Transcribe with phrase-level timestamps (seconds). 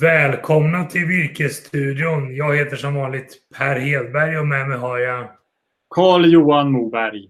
[0.00, 2.36] Välkomna till Virkesstudion.
[2.36, 5.28] Jag heter som vanligt Per Hedberg och med mig har jag
[5.94, 7.28] Carl-Johan Moberg.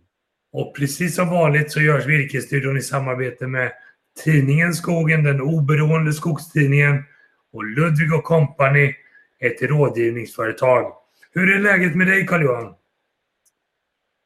[0.52, 3.72] Och precis som vanligt så görs Virkesstudion i samarbete med
[4.24, 7.04] tidningen Skogen, den oberoende skogstidningen
[7.52, 8.94] och Ludvig Company,
[9.40, 10.92] ett rådgivningsföretag.
[11.32, 12.74] Hur är läget med dig Carl-Johan?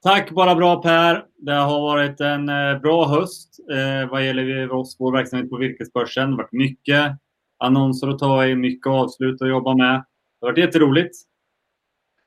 [0.03, 1.25] Tack, bara bra Per.
[1.37, 6.25] Det har varit en eh, bra höst eh, vad gäller oss, vår verksamhet på Virkesbörsen.
[6.25, 7.19] Det har varit mycket
[7.65, 9.95] annonser att ta i, mycket avslut att jobba med.
[9.95, 11.17] Det har varit jätteroligt.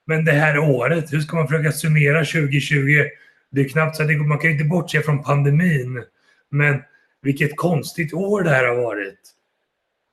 [0.05, 3.03] Men det här året, hur ska man försöka summera 2020?
[3.49, 6.03] Det är knappt så att det, man kan ju inte bortse från pandemin.
[6.49, 6.81] Men
[7.21, 9.19] vilket konstigt år det här har varit.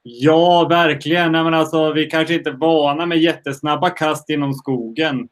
[0.03, 1.33] Ja, verkligen.
[1.33, 5.29] Nej, men alltså, vi kanske inte är vana med jättesnabba kast inom skogen.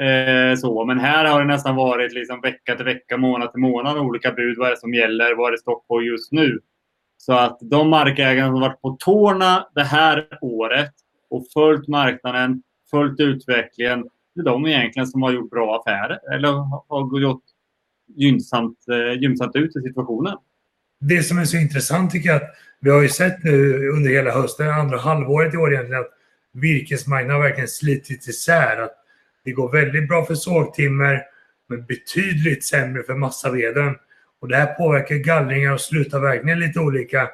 [0.00, 0.84] Eh, så.
[0.84, 4.58] Men här har det nästan varit liksom vecka till vecka, månad till månad olika bud.
[4.58, 5.34] Vad är det som gäller?
[5.34, 6.60] Vad är det stopp på just nu?
[7.16, 10.92] Så att de markägare som varit på tårna det här året
[11.30, 16.48] och följt marknaden, följt utvecklingen, det är de egentligen som har gjort bra affärer eller
[16.88, 17.42] har gjort
[18.16, 20.36] gynnsamt, eh, gynnsamt ut i situationen.
[21.00, 24.30] Det som är så intressant tycker jag att vi har ju sett nu under hela
[24.30, 26.10] hösten, andra halvåret i år egentligen, att
[26.52, 28.82] virkesmarknaden har verkligen slitits isär.
[28.82, 28.94] Att
[29.44, 31.22] det går väldigt bra för sågtimmer
[31.68, 33.96] men betydligt sämre för massaveden.
[34.40, 37.30] Och det här påverkar gallringar och slutavverkningar lite olika.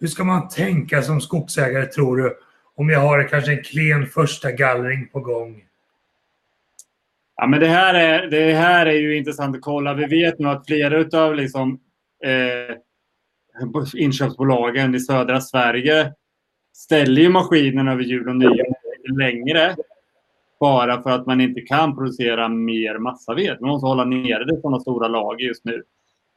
[0.00, 2.36] Hur ska man tänka som skogsägare tror du?
[2.74, 5.64] Om jag har kanske en klen första gallring på gång.
[7.36, 9.94] Ja, men det, här är, det här är ju intressant att kolla.
[9.94, 11.80] Vi vet nu att flera av liksom,
[12.24, 12.76] eh,
[13.94, 16.12] inköpsbolagen i södra Sverige
[16.74, 19.76] ställer ju maskinerna över jul och nyår längre.
[20.60, 23.60] Bara för att man inte kan producera mer massaved.
[23.60, 25.82] Man måste hålla nere det sådana stora lager just nu.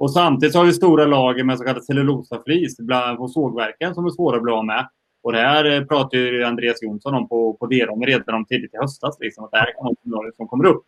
[0.02, 2.78] Och samtidigt har vi stora lager med så kallad cellulosaflis
[3.18, 4.90] på sågverken som är svåra att bli av med.
[5.24, 8.46] Och det här eh, pratar pratade ju Andreas Jonsson om på, på Derom redan om
[8.46, 9.18] tidigt i höstas.
[9.20, 10.84] Liksom, att det här kan vara något som kommer upp.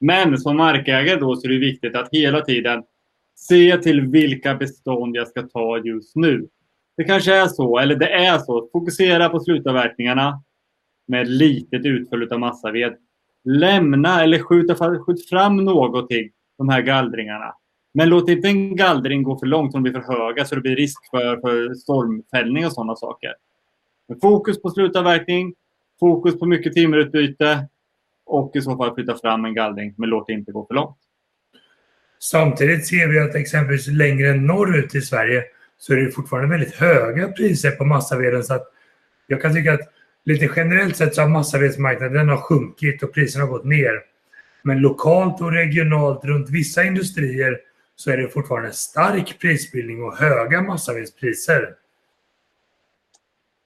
[0.00, 2.82] Men som markägare då så är det viktigt att hela tiden
[3.36, 6.48] se till vilka bestånd jag ska ta just nu.
[6.96, 8.68] Det kanske är så, eller det är så.
[8.72, 10.42] Fokusera på slutavverkningarna
[11.08, 12.96] med litet utfall av massaved.
[13.44, 17.54] Lämna eller skjuta skjut fram någonting, de här gallringarna.
[17.96, 20.60] Men låt inte en gallring gå för långt så de blir för höga så det
[20.60, 23.34] blir risk för, för stormfällning och sådana saker.
[24.08, 25.54] Men fokus på slutavverkning,
[26.00, 27.68] fokus på mycket timmerutbyte
[28.26, 30.96] och i så fall flytta fram en gallring, men låt det inte gå för långt.
[32.18, 35.44] Samtidigt ser vi att exempelvis längre norrut i Sverige
[35.78, 38.44] så är det fortfarande väldigt höga priser på massaveden.
[38.44, 38.66] Så att
[39.26, 39.92] jag kan tycka att
[40.24, 44.02] lite generellt sett så har massavedsmarknaden har sjunkit och priserna har gått ner.
[44.62, 47.60] Men lokalt och regionalt runt vissa industrier
[47.96, 51.74] så är det fortfarande stark prisbildning och höga massavedspriser.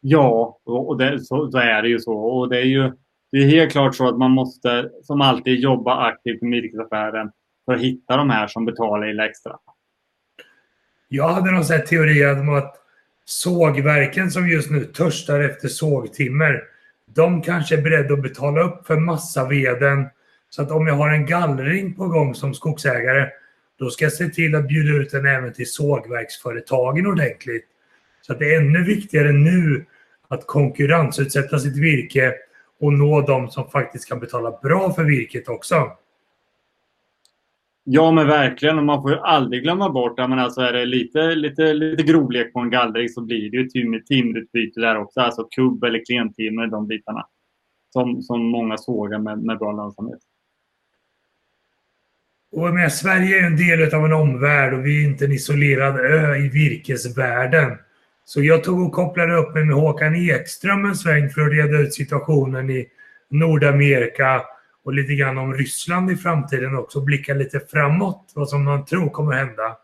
[0.00, 2.12] Ja, och det, så, så, är det ju så.
[2.12, 2.92] Och det är ju
[3.32, 7.30] det är helt klart så att man måste som alltid jobba aktivt med virkesaffären
[7.64, 9.58] för att hitta de här som betalar lite extra.
[11.08, 12.76] Jag hade någon sån teori om att
[13.24, 16.62] sågverken som just nu törstar efter sågtimmer,
[17.06, 20.08] de kanske är beredda att betala upp för massaveden.
[20.50, 23.28] Så att om jag har en gallring på gång som skogsägare,
[23.80, 27.66] då ska jag se till att bjuda ut den även till sågverksföretagen ordentligt.
[28.22, 29.84] Så att det är ännu viktigare nu
[30.28, 32.34] att konkurrensutsätta sitt virke
[32.80, 35.74] och nå de som faktiskt kan betala bra för virket också.
[37.84, 38.78] Ja, men verkligen.
[38.78, 42.52] Och man får ju aldrig glömma bort att alltså är det lite, lite, lite grovlek
[42.52, 45.20] på en gallring så blir det ju tim timmerutbyte där också.
[45.20, 47.26] Alltså kubb eller klentimmer, de bitarna.
[47.92, 50.20] Som, som många sågar med, med bra lönsamhet.
[52.52, 55.96] Och med, Sverige är en del av en omvärld och vi är inte en isolerad
[55.96, 57.78] ö i virkesvärlden.
[58.24, 61.78] Så jag tog och kopplade upp mig med Håkan Ekström en sväng för att reda
[61.78, 62.86] ut situationen i
[63.30, 64.42] Nordamerika
[64.84, 67.00] och lite grann om Ryssland i framtiden också.
[67.00, 69.76] Blicka lite framåt, vad som man tror kommer hända.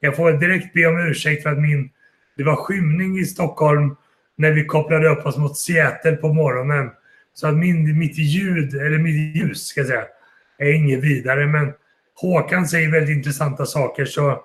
[0.00, 1.90] Jag får direkt be om ursäkt för att min,
[2.36, 3.96] det var skymning i Stockholm
[4.36, 6.90] när vi kopplade upp oss mot Seattle på morgonen.
[7.34, 10.04] Så att min, mitt ljud, eller mitt ljus ska jag säga,
[10.60, 11.46] är inget vidare.
[11.46, 11.72] Men
[12.14, 14.40] Håkan säger väldigt intressanta saker så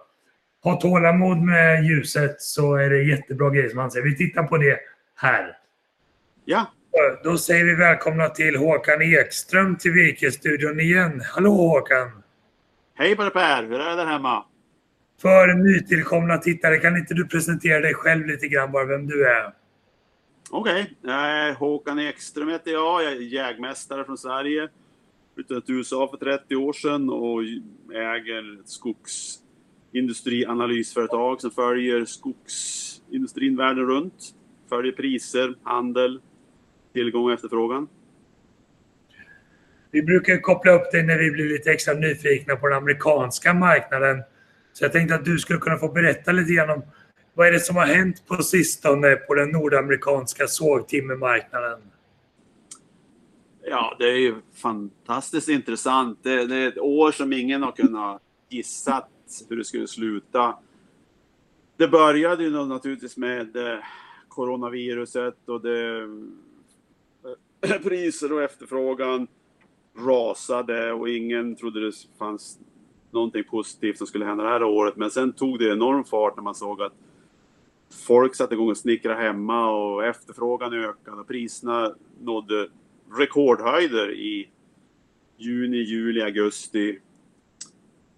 [0.63, 4.06] ha tålamod med ljuset så är det jättebra grejer som han säger.
[4.06, 4.79] Vi tittar på det
[5.15, 5.57] här.
[6.45, 6.71] Ja.
[7.23, 11.21] Då säger vi välkomna till Håkan Ekström till Virkesstudion igen.
[11.25, 12.23] Hallå Håkan!
[12.94, 13.63] Hej på Per!
[13.63, 14.45] Hur är det där hemma?
[15.21, 19.53] För nytillkomna tittare, kan inte du presentera dig själv lite grann, bara vem du är?
[20.51, 21.51] Okej, okay.
[21.51, 23.03] Håkan Ekström heter jag.
[23.03, 24.69] Jag är jägmästare från Sverige.
[25.35, 27.43] Flyttade till USA för 30 år sedan och
[27.95, 34.35] äger ett skogsindustrianalysföretag som följer skogsindustrin världen runt.
[34.69, 36.21] följer priser, handel,
[36.93, 37.87] tillgång och efterfrågan.
[39.91, 44.23] Vi brukar koppla upp dig när vi blir lite extra nyfikna på den amerikanska marknaden.
[44.73, 46.81] Så jag tänkte att du skulle kunna få berätta lite grann om
[47.33, 51.79] vad är det som har hänt på sistone på den nordamerikanska sågtimmermarknaden?
[53.67, 56.19] Ja, det är ju fantastiskt intressant.
[56.21, 59.06] Det, det, är ett år som ingen har kunnat gissa
[59.50, 60.57] hur det skulle sluta.
[61.77, 63.79] Det började ju naturligtvis med eh,
[64.27, 66.03] coronaviruset och det,
[67.63, 69.27] eh, priser och efterfrågan
[69.97, 72.59] rasade och ingen trodde det fanns
[73.12, 74.95] någonting positivt som skulle hända det här året.
[74.95, 76.94] Men sen tog det enorm fart när man såg att
[78.07, 82.69] folk satte igång och snickrade hemma och efterfrågan ökade och priserna nådde
[83.11, 84.49] rekordhöjder i
[85.37, 86.99] juni, juli, augusti.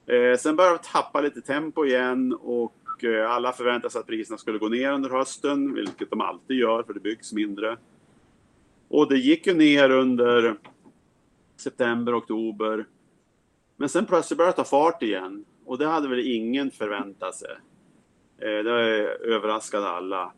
[0.05, 4.37] Eh, sen började vi tappa lite tempo igen och eh, alla förväntade sig att priserna
[4.37, 7.77] skulle gå ner under hösten, vilket de alltid gör för det byggs mindre.
[8.87, 10.55] Och det gick ju ner under
[11.57, 12.85] september, oktober.
[13.77, 17.51] Men sen plötsligt började det ta fart igen och det hade väl ingen förväntat sig.
[18.37, 18.71] Eh, det
[19.23, 20.33] överraskade alla.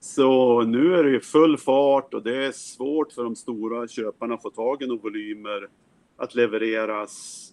[0.00, 4.34] Så nu är det ju full fart och det är svårt för de stora köparna
[4.34, 5.68] att få tag i några volymer
[6.16, 7.44] att levereras.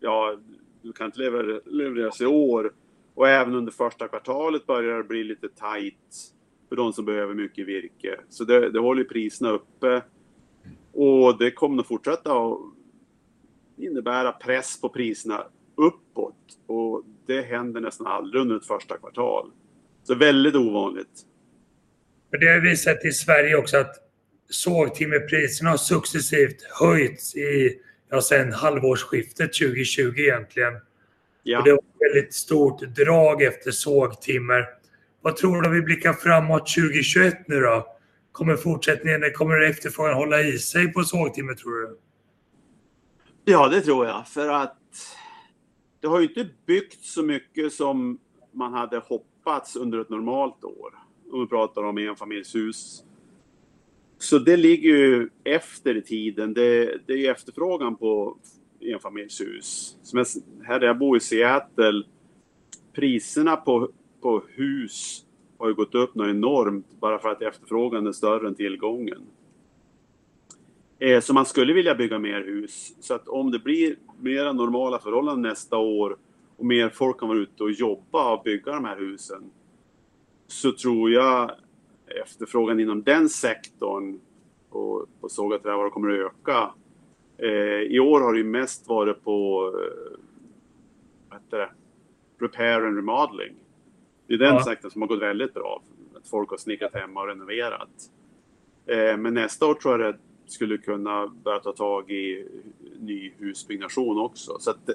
[0.00, 0.36] Ja,
[0.82, 2.72] du kan inte lever, levereras i år.
[3.14, 6.32] Och även under första kvartalet börjar det bli lite tajt
[6.68, 8.20] för de som behöver mycket virke.
[8.28, 10.02] Så det, det håller priserna uppe.
[10.92, 12.58] Och det kommer att fortsätta att
[13.76, 15.44] innebära press på priserna
[15.74, 16.58] uppåt.
[16.66, 19.50] Och det händer nästan aldrig under ett första kvartal.
[20.02, 21.26] Så väldigt ovanligt.
[22.30, 23.94] För det har vi sett i Sverige också att
[24.50, 27.80] sågtimmerpriserna har successivt höjts i,
[28.10, 30.74] ja, sen halvårsskiftet 2020 egentligen.
[31.42, 31.58] Ja.
[31.58, 34.66] Och det var ett väldigt stort drag efter sågtimmer.
[35.20, 37.86] Vad tror du om vi blickar framåt 2021 nu då?
[38.32, 41.98] Kommer fortsättningen, kommer efterfrågan hålla i sig på sågtimmer tror du?
[43.44, 44.28] Ja, det tror jag.
[44.28, 44.78] För att
[46.00, 48.18] det har ju inte byggt så mycket som
[48.52, 51.05] man hade hoppats under ett normalt år.
[51.32, 53.04] Om vi pratar om enfamiljshus.
[54.18, 56.54] Så det ligger ju efter i tiden.
[56.54, 58.36] Det, det är efterfrågan på
[58.80, 59.96] enfamiljshus.
[60.02, 60.26] Som jag,
[60.66, 62.02] här där jag bor i Seattle,
[62.92, 63.90] priserna på,
[64.20, 65.24] på hus
[65.58, 69.22] har ju gått upp något enormt bara för att efterfrågan är större än tillgången.
[70.98, 72.94] Eh, så man skulle vilja bygga mer hus.
[73.00, 76.16] Så att om det blir mera normala förhållanden nästa år
[76.56, 79.50] och mer folk kan vara ute och jobba och bygga de här husen
[80.46, 81.50] så tror jag
[82.24, 84.20] efterfrågan inom den sektorn
[84.70, 86.70] på, på sågade trävaror kommer att öka.
[87.38, 90.18] Eh, I år har det ju mest varit på eh,
[91.28, 91.70] vad heter det?
[92.38, 93.54] repair and remodeling.
[94.26, 94.64] Det är den ja.
[94.64, 95.82] sektorn som har gått väldigt bra.
[96.14, 98.10] Att folk har snickrat hemma och renoverat.
[98.86, 102.48] Eh, men nästa år tror jag det skulle kunna börja ta tag i
[103.00, 104.56] ny husbyggnation också.
[104.60, 104.94] Så det,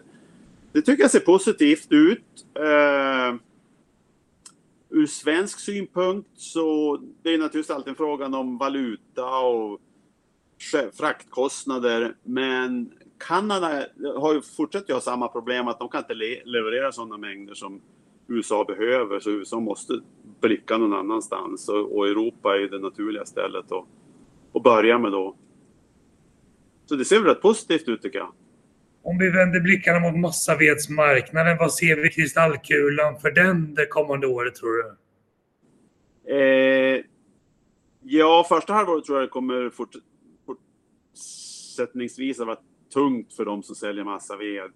[0.71, 2.45] det, tycker jag ser positivt ut.
[2.55, 3.35] Eh,
[4.91, 9.81] ur svensk synpunkt så det är naturligtvis alltid en fråga om valuta och
[10.93, 12.15] fraktkostnader.
[12.23, 12.91] Men
[13.27, 13.85] Kanada
[14.17, 17.81] har ju fortsätter ha samma problem att de kan inte le leverera sådana mängder som
[18.27, 19.19] USA behöver.
[19.19, 19.99] Så USA måste
[20.41, 23.85] blicka någon annanstans och, och Europa är det naturliga stället att,
[24.53, 25.35] att börja med då.
[26.85, 28.33] Så det ser väl rätt positivt ut tycker jag.
[29.03, 34.55] Om vi vänder blickarna mot massavedsmarknaden, vad ser vi kristallkulan för den det kommande året
[34.55, 34.95] tror du?
[36.35, 37.03] Eh,
[38.03, 39.95] ja, första halvåret tror jag det kommer fort,
[40.45, 42.59] fortsättningsvis att vara
[42.93, 44.71] tungt för de som säljer massaved.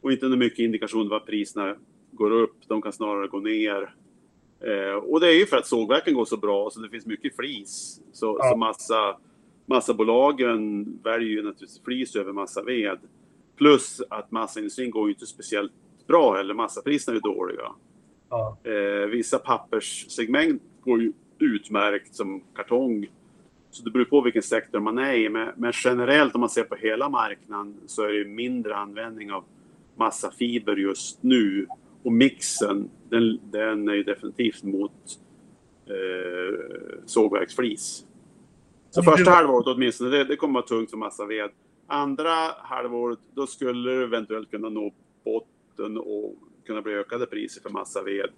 [0.00, 1.76] Och inte mycket indikation att priserna
[2.10, 3.94] går upp, de kan snarare gå ner.
[4.60, 7.36] Eh, och det är ju för att sågverken går så bra så det finns mycket
[7.36, 8.00] flis.
[8.12, 8.50] Så, ja.
[8.50, 9.16] så massa,
[9.66, 12.98] massabolagen väljer ju naturligtvis flis över massaved.
[13.56, 15.72] Plus att massaindustrin går ju inte speciellt
[16.06, 17.72] bra heller, massapriserna är dåliga.
[18.30, 18.58] Ja.
[18.64, 23.06] Eh, vissa papperssegment går ju utmärkt som kartong.
[23.70, 25.28] Så det beror på vilken sektor man är i.
[25.28, 29.44] Men, men generellt om man ser på hela marknaden så är det mindre användning av
[29.96, 31.66] massafiber just nu.
[32.02, 35.18] Och mixen, den, den är ju definitivt mot
[35.86, 36.60] eh,
[37.06, 38.06] sågverksflis.
[38.90, 41.50] Så första halvåret åtminstone, det, det kommer vara tungt för massaved.
[41.92, 44.92] Andra halvåret, då skulle det eventuellt kunna nå
[45.24, 46.34] botten och
[46.66, 48.30] kunna bli ökade priser för massaved.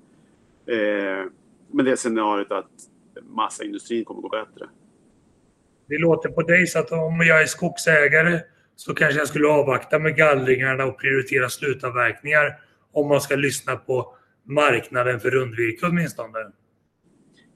[0.66, 1.24] Eh,
[1.70, 2.70] men det är scenariot att
[3.22, 4.68] massaindustrin kommer gå bättre.
[5.86, 8.40] Det låter på dig så att om jag är skogsägare
[8.76, 12.60] så kanske jag skulle avvakta med gallringarna och prioritera slutavverkningar
[12.92, 16.52] om man ska lyssna på marknaden för rundvirke åtminstone.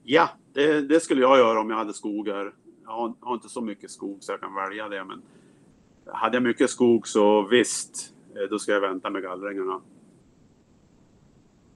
[0.03, 2.53] Ja, det, det, skulle jag göra om jag hade skogar.
[2.85, 5.23] Jag har, har, inte så mycket skog så jag kan välja det, men
[6.13, 9.81] hade jag mycket skog så visst, eh, då ska jag vänta med gallringarna.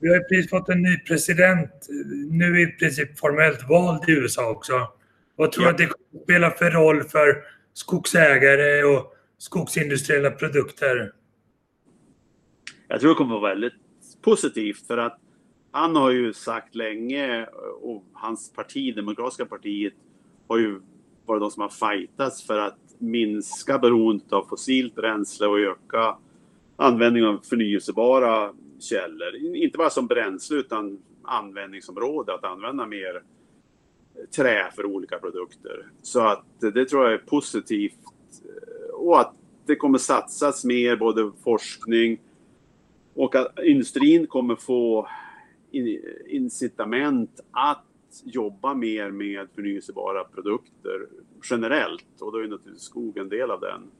[0.00, 1.70] Vi har precis fått en ny president,
[2.30, 4.88] nu i princip formellt vald i USA också.
[5.36, 5.72] Vad tror du ja.
[5.72, 11.12] att det kommer spela för roll för skogsägare och skogsindustriella produkter?
[12.88, 13.72] Jag tror det kommer vara väldigt
[14.22, 15.18] positivt för att
[15.70, 17.46] han har ju sagt länge
[17.80, 19.94] och hans parti, Demokratiska partiet,
[20.48, 20.80] har ju
[21.26, 26.16] varit de som har fightats för att minska beroendet av fossilt bränsle och öka
[26.76, 29.36] användningen av förnyelsebara källor.
[29.36, 33.22] Inte bara som bränsle utan användningsområde, att använda mer
[34.36, 35.86] trä för olika produkter.
[36.02, 37.98] Så att det tror jag är positivt
[38.44, 39.34] eh, och att
[39.66, 42.20] det kommer satsas mer både forskning
[43.14, 45.08] och att industrin kommer få
[46.26, 47.84] incitament att
[48.24, 51.06] jobba mer med förnyelsebara produkter
[51.50, 53.90] generellt och då är naturligtvis skogen en del av den.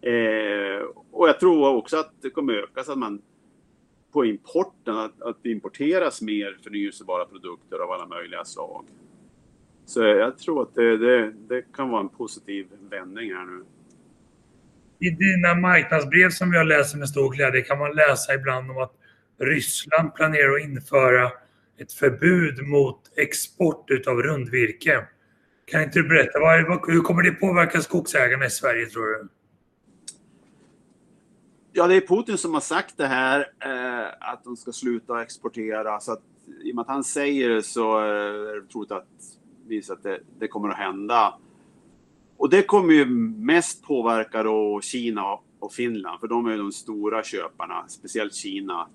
[0.00, 3.22] Eh, och jag tror också att det kommer öka så att man
[4.12, 8.84] på importen, att, att det importeras mer förnyelsebara produkter av alla möjliga slag.
[9.86, 13.64] Så jag tror att det, det, det kan vara en positiv vändning här nu.
[15.00, 18.94] I dina marknadsbrev som jag läser med stor glädje kan man läsa ibland om att
[19.38, 21.30] Ryssland planerar att införa
[21.78, 25.06] ett förbud mot export av rundvirke.
[25.70, 26.38] Kan inte du berätta,
[26.86, 29.28] hur kommer det påverka skogsägarna i Sverige tror du?
[31.72, 36.00] Ja, det är Putin som har sagt det här, eh, att de ska sluta exportera.
[36.00, 36.22] Så att,
[36.64, 38.04] I och med att han säger det så eh,
[38.50, 39.06] är det troligt att,
[39.66, 41.34] visa att det, det, kommer att hända.
[42.36, 43.06] Och det kommer ju
[43.36, 48.88] mest påverka då Kina och Finland, för de är ju de stora köparna, speciellt Kina.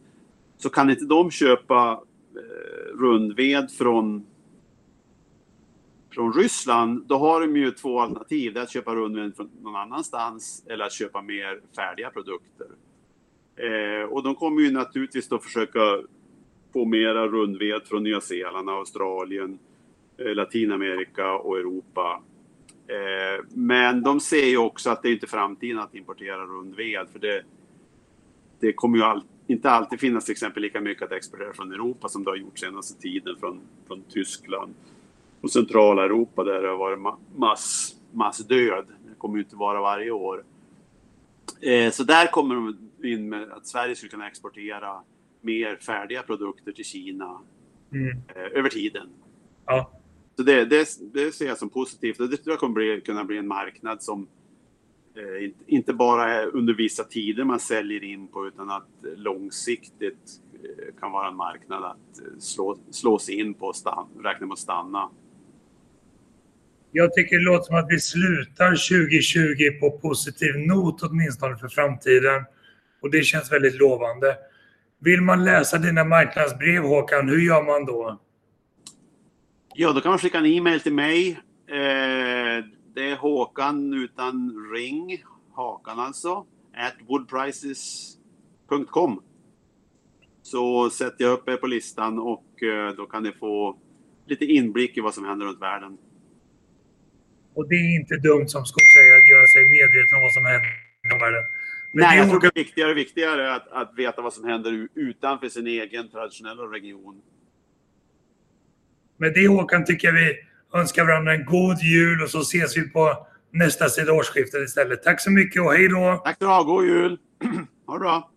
[0.58, 2.02] Så kan inte de köpa
[2.36, 4.26] eh, rundved från
[6.14, 8.54] från Ryssland, då har de ju två alternativ.
[8.54, 12.68] Det är att köpa rundved från någon annanstans eller att köpa mer färdiga produkter.
[13.56, 15.80] Eh, och de kommer ju naturligtvis då försöka
[16.74, 19.60] få mera rundved från Nya Zeeland, Australien,
[20.18, 22.22] eh, Latinamerika och Europa.
[22.88, 27.20] Eh, men de ser ju också att det är inte framtiden att importera rundved för
[27.20, 27.44] det,
[28.60, 32.10] det kommer ju all, inte alltid finnas till exempel lika mycket att exportera från Europa
[32.10, 34.74] som det har gjort senaste tiden från, från Tyskland
[35.44, 37.00] och centrala Europa där det har varit
[37.36, 38.86] mass, massdöd.
[38.88, 40.44] Det kommer ju inte vara varje år.
[41.62, 45.02] Eh, så där kommer de in med att Sverige skulle kunna exportera
[45.42, 47.42] mer färdiga produkter till Kina
[47.92, 48.08] mm.
[48.08, 49.10] eh, över tiden.
[49.66, 49.92] Ja.
[50.36, 53.24] Så det, det, det, ser jag som positivt och det tror jag kommer bli, kunna
[53.24, 54.28] bli en marknad som
[55.16, 60.40] eh, inte bara är under vissa tider man säljer in på utan att långsiktigt
[61.00, 64.60] kan vara en marknad att slå, slå sig in på och stanna, räkna med att
[64.60, 65.10] stanna.
[66.96, 72.46] Jag tycker det låter som att vi slutar 2020 på positiv not åtminstone för framtiden.
[73.02, 74.38] Och det känns väldigt lovande.
[75.00, 78.20] Vill man läsa dina marknadsbrev Håkan, hur gör man då?
[79.76, 81.32] Ja, då kan man skicka en e-mail till mig.
[81.68, 85.24] Eh, det är Håkan utan ring,
[85.56, 86.46] Hakan alltså,
[86.78, 89.22] at woodprices.com.
[90.42, 93.78] Så sätter jag upp er på listan och eh, då kan ni få
[94.28, 95.98] lite inblick i vad som händer runt världen.
[97.56, 100.70] Och det är inte dumt som skogsägare att göra sig medveten om vad som händer
[101.06, 101.44] i världen.
[101.96, 104.88] Men Nej, jag tror det är viktigare och viktigare att, att veta vad som händer
[104.96, 107.22] utanför sin egen traditionella region.
[109.18, 110.36] Med det Håkan tycker jag vi
[110.74, 115.04] önskar varandra en god jul och så ses vi på nästa sida årsskiftet istället.
[115.04, 116.22] Tack så mycket och hej då!
[116.26, 117.18] Tack så du God jul!
[117.86, 118.32] ha det bra!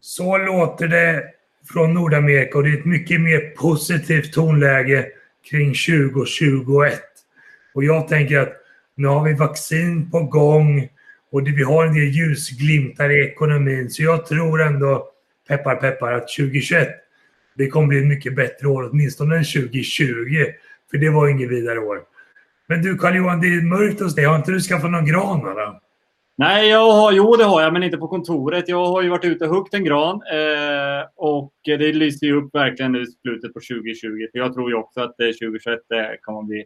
[0.00, 1.24] Så låter det
[1.72, 5.06] från Nordamerika och det är ett mycket mer positivt tonläge
[5.50, 7.02] kring 2021.
[7.74, 8.52] Och jag tänker att
[8.94, 10.88] nu har vi vaccin på gång
[11.30, 13.90] och vi har en del ljusglimtar i ekonomin.
[13.90, 15.08] Så jag tror ändå,
[15.48, 16.88] peppar peppar, att 2021
[17.54, 20.04] det kommer bli ett mycket bättre år åtminstone än 2020.
[20.90, 22.00] För det var inget vidare år.
[22.66, 24.24] Men du Carl-Johan, det är mörkt hos dig.
[24.24, 25.80] Har inte du skaffat någon gran eller?
[26.36, 28.68] Nej, jag har, jo det har jag, men inte på kontoret.
[28.68, 32.54] Jag har ju varit ute och huggt en gran eh, och det lyser ju upp
[32.54, 34.26] verkligen nu i slutet på 2020.
[34.32, 36.64] För jag tror ju också att eh, 2021 eh, kommer bli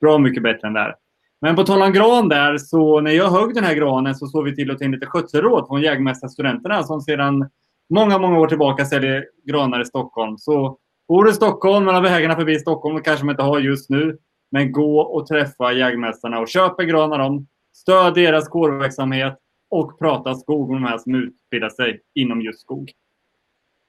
[0.00, 0.94] bra mycket bättre än det här.
[1.40, 4.44] Men på tal om gran där, så när jag högg den här granen så såg
[4.44, 7.50] vi till att ta in lite skötselråd från jägmästarstudenterna som sedan
[7.94, 10.38] många, många år tillbaka säljer granar i Stockholm.
[10.38, 14.18] Så bor du i Stockholm, mellan vägarna förbi Stockholm, kanske man inte har just nu,
[14.50, 17.46] men gå och träffa jägmästarna och köp en gran av dem.
[17.74, 19.38] Stöd deras kårverksamhet
[19.70, 22.92] och prata skog med de här som utbildar sig inom just skog.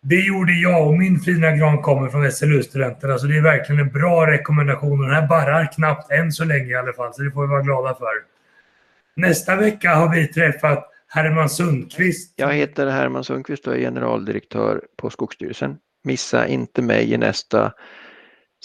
[0.10, 3.90] Det gjorde jag och min fina gran kommer från SLU-studenterna så det är verkligen en
[3.90, 5.02] bra rekommendation.
[5.02, 7.62] Den här barrar knappt än så länge i alla fall så det får vi vara
[7.62, 8.14] glada för.
[9.16, 12.34] Nästa vecka har vi träffat Herman Sundqvist.
[12.36, 15.78] Jag heter Herman Sundqvist och är generaldirektör på Skogsstyrelsen.
[16.04, 17.74] Missa inte mig i nästa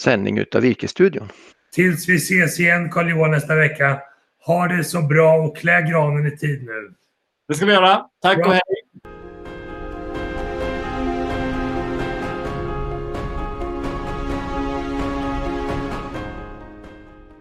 [0.01, 1.27] sändning utav Virkesstudion.
[1.75, 3.99] Tills vi ses igen Carl-Johan nästa vecka.
[4.45, 6.93] Ha det så bra och klä granen i tid nu.
[7.47, 8.05] Det ska vi göra.
[8.21, 8.47] Tack Bra.
[8.47, 8.82] och hej!